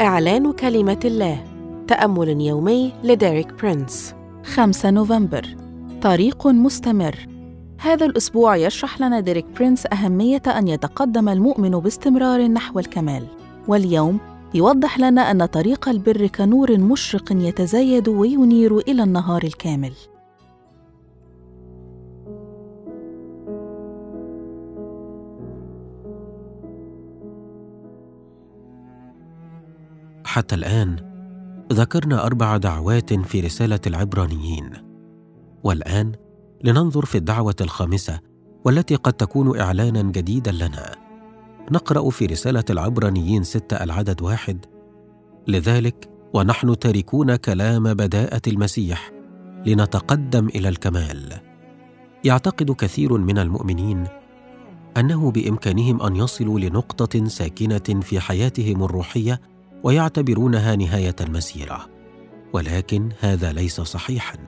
[0.00, 1.44] إعلان كلمة الله.
[1.88, 4.14] تأمل يومي لديريك برينس.
[4.44, 5.56] 5 نوفمبر.
[6.02, 7.16] طريق مستمر.
[7.80, 13.26] هذا الأسبوع يشرح لنا ديريك برينس أهمية أن يتقدم المؤمن باستمرار نحو الكمال.
[13.68, 14.18] واليوم
[14.54, 19.92] يوضح لنا أن طريق البر كنور مشرق يتزايد وينير إلى النهار الكامل.
[30.38, 30.96] حتى الآن
[31.72, 34.70] ذكرنا أربع دعوات في رسالة العبرانيين.
[35.62, 36.12] والآن
[36.64, 38.20] لننظر في الدعوة الخامسة
[38.64, 40.94] والتي قد تكون إعلانا جديدا لنا.
[41.72, 44.66] نقرأ في رسالة العبرانيين ستة العدد واحد.
[45.48, 49.10] لذلك ونحن تاركون كلام بداءة المسيح
[49.66, 51.32] لنتقدم إلى الكمال.
[52.24, 54.06] يعتقد كثير من المؤمنين
[54.96, 59.40] أنه بإمكانهم أن يصلوا لنقطة ساكنة في حياتهم الروحية
[59.82, 61.86] ويعتبرونها نهاية المسيره
[62.52, 64.38] ولكن هذا ليس صحيحا.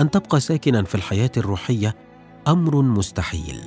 [0.00, 1.96] أن تبقى ساكنا في الحياة الروحية
[2.48, 3.60] أمر مستحيل.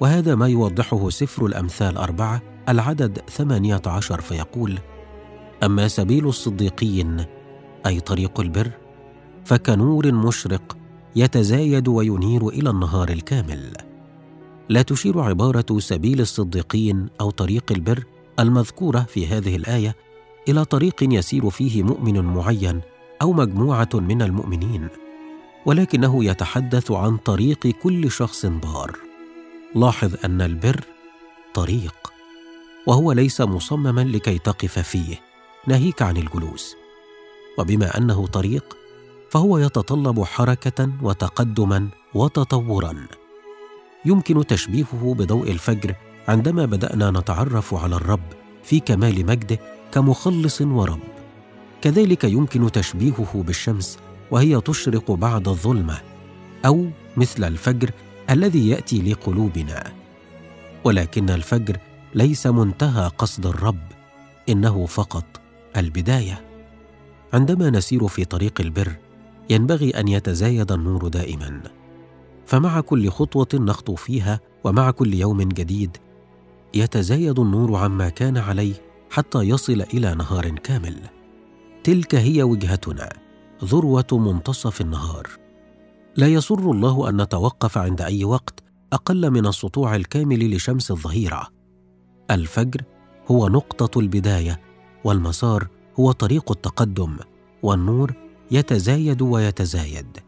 [0.00, 4.78] وهذا ما يوضحه سفر الأمثال أربعة العدد ثمانية عشر فيقول
[5.62, 7.24] أما سبيل الصديقين
[7.86, 8.70] أي طريق البر
[9.44, 10.76] فكنور مشرق
[11.16, 13.72] يتزايد وينير إلى النهار الكامل.
[14.68, 18.04] لا تشير عبارة سبيل الصديقين أو طريق البر
[18.40, 19.96] المذكورة في هذه الآية
[20.48, 22.80] إلى طريق يسير فيه مؤمن معين
[23.22, 24.88] أو مجموعة من المؤمنين
[25.66, 28.98] ولكنه يتحدث عن طريق كل شخص بار
[29.74, 30.80] لاحظ أن البر
[31.54, 32.12] طريق
[32.86, 35.20] وهو ليس مصمما لكي تقف فيه
[35.66, 36.76] ناهيك عن الجلوس.
[37.58, 38.76] وبما أنه طريق
[39.30, 43.06] فهو يتطلب حركة وتقدما وتطورا.
[44.04, 45.94] يمكن تشبيهه بضوء الفجر
[46.28, 48.20] عندما بدأنا نتعرف على الرب
[48.64, 49.58] في كمال مجده
[49.92, 51.00] كمخلص ورب.
[51.82, 53.98] كذلك يمكن تشبيهه بالشمس
[54.30, 55.98] وهي تشرق بعد الظلمة
[56.66, 56.86] أو
[57.16, 57.90] مثل الفجر
[58.30, 59.92] الذي يأتي لقلوبنا.
[60.84, 61.76] ولكن الفجر
[62.14, 63.82] ليس منتهى قصد الرب
[64.48, 65.40] إنه فقط
[65.76, 66.44] البداية.
[67.32, 68.96] عندما نسير في طريق البر
[69.50, 71.62] ينبغي أن يتزايد النور دائما.
[72.46, 75.96] فمع كل خطوة نخطو فيها ومع كل يوم جديد
[76.76, 78.74] يتزايد النور عما كان عليه
[79.10, 80.96] حتى يصل إلى نهار كامل.
[81.84, 83.08] تلك هي وجهتنا
[83.64, 85.28] ذروة منتصف النهار.
[86.16, 88.60] لا يسر الله أن نتوقف عند أي وقت
[88.92, 91.48] أقل من السطوع الكامل لشمس الظهيرة.
[92.30, 92.82] الفجر
[93.30, 94.60] هو نقطة البداية
[95.04, 95.68] والمسار
[96.00, 97.16] هو طريق التقدم
[97.62, 98.12] والنور
[98.50, 100.18] يتزايد ويتزايد.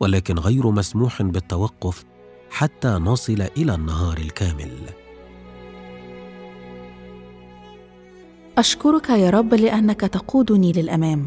[0.00, 2.04] ولكن غير مسموح بالتوقف
[2.50, 4.70] حتى نصل إلى النهار الكامل.
[8.60, 11.26] أشكرك يا رب لأنك تقودني للأمام.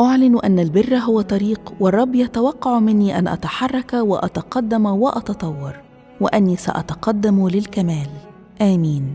[0.00, 5.76] أعلن أن البر هو طريق والرب يتوقع مني أن أتحرك وأتقدم وأتطور
[6.20, 8.08] وأني سأتقدم للكمال.
[8.62, 9.14] آمين.